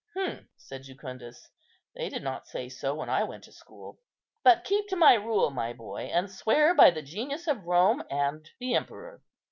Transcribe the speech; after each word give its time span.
"Hm!" 0.15 0.49
said 0.57 0.81
Jucundus; 0.81 1.51
"they 1.95 2.09
did 2.09 2.23
not 2.23 2.47
say 2.47 2.69
so 2.69 2.95
when 2.95 3.07
I 3.07 3.21
went 3.23 3.43
to 3.43 3.51
school; 3.51 3.99
but 4.41 4.63
keep 4.63 4.87
to 4.87 4.95
my 4.95 5.13
rule, 5.13 5.51
my 5.51 5.73
boy, 5.73 6.09
and 6.11 6.31
swear 6.31 6.73
by 6.73 6.89
the 6.89 7.03
genius 7.03 7.45
of 7.45 7.65
Rome 7.65 8.03
and 8.09 8.49
the 8.59 8.73
emperor." 8.73 9.21